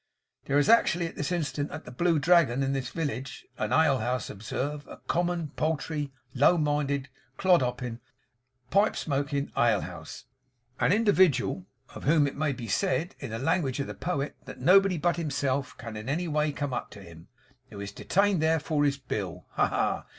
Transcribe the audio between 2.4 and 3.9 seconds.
in this village an